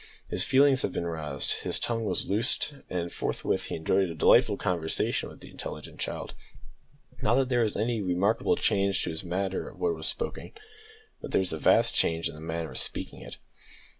[0.29, 4.57] His feelings having been roused, his tongue was loosed, and forthwith he enjoyed a delightful
[4.57, 6.33] conversation with the intelligent child;
[7.21, 10.53] not that there was any remarkable change as to the matter of what was spoken,
[11.21, 13.37] but there was a vast change in the manner of speaking it.